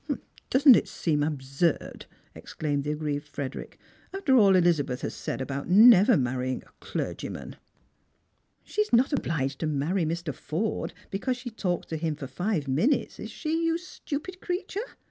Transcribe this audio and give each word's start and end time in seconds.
"Doesn't 0.49 0.75
it 0.75 0.87
seem 0.87 1.21
absurd," 1.21 2.07
exclaimed 2.33 2.85
the 2.85 2.91
aggrieved 2.93 3.27
Frederick," 3.27 3.77
after 4.15 4.35
all 4.35 4.55
Elizabeth 4.55 5.01
has 5.01 5.13
said 5.13 5.41
about 5.41 5.69
never 5.69 6.17
marrying 6.17 6.63
a 6.65 6.71
clergy 6.79 7.29
man 7.29 7.51
'>■" 7.51 7.55
She 8.63 8.81
is 8.81 8.91
not 8.91 9.13
obliged 9.13 9.59
to 9.59 9.67
marry 9.67 10.03
Mr. 10.03 10.33
Forde 10.33 10.95
because 11.11 11.37
she 11.37 11.51
talks 11.51 11.85
to 11.85 11.97
him 11.97 12.15
for 12.15 12.25
five 12.25 12.67
minutes, 12.67 13.19
is 13.19 13.29
she, 13.29 13.63
you 13.63 13.77
stupid 13.77 14.41
creature 14.41 14.81